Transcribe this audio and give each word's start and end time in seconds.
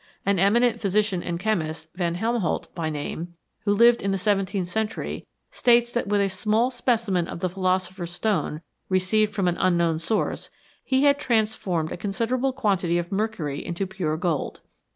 An 0.25 0.39
eminent 0.39 0.81
physician 0.81 1.21
and 1.21 1.39
chemist, 1.39 1.93
van 1.95 2.15
Helmont 2.15 2.73
by 2.73 2.89
name, 2.89 3.35
who 3.65 3.71
lived 3.71 4.01
in 4.01 4.11
the 4.11 4.17
seventeenth 4.17 4.67
century, 4.67 5.27
states 5.51 5.91
that 5.91 6.07
with 6.07 6.21
a 6.21 6.27
small 6.27 6.71
speci 6.71 7.11
men 7.11 7.27
of 7.27 7.39
the 7.39 7.49
philosopher's 7.51 8.09
stone, 8.09 8.61
received 8.89 9.31
from 9.35 9.47
an 9.47 9.57
unknown 9.59 9.99
source, 9.99 10.49
he 10.83 11.03
had 11.03 11.19
transformed 11.19 11.91
a 11.91 11.97
considerable 11.97 12.51
quantity 12.51 12.97
of 12.97 13.11
mercury 13.11 13.63
into 13.63 13.85
pure 13.85 14.17
gold. 14.17 14.61